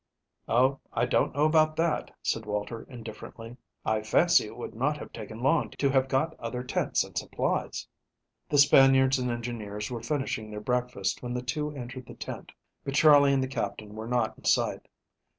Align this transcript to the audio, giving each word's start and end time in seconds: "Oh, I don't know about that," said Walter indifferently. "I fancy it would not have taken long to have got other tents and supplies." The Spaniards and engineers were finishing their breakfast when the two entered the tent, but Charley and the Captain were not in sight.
"Oh, 0.47 0.79
I 0.91 1.05
don't 1.05 1.35
know 1.35 1.45
about 1.45 1.75
that," 1.75 2.09
said 2.23 2.47
Walter 2.47 2.87
indifferently. 2.89 3.57
"I 3.85 4.01
fancy 4.01 4.47
it 4.47 4.57
would 4.57 4.73
not 4.73 4.97
have 4.97 5.13
taken 5.13 5.43
long 5.43 5.69
to 5.69 5.91
have 5.91 6.07
got 6.07 6.33
other 6.39 6.63
tents 6.63 7.03
and 7.03 7.15
supplies." 7.15 7.87
The 8.49 8.57
Spaniards 8.57 9.19
and 9.19 9.29
engineers 9.29 9.91
were 9.91 10.01
finishing 10.01 10.49
their 10.49 10.59
breakfast 10.59 11.21
when 11.21 11.35
the 11.35 11.43
two 11.43 11.69
entered 11.75 12.07
the 12.07 12.15
tent, 12.15 12.51
but 12.83 12.95
Charley 12.95 13.31
and 13.31 13.43
the 13.43 13.47
Captain 13.47 13.93
were 13.93 14.07
not 14.07 14.35
in 14.39 14.45
sight. 14.45 14.87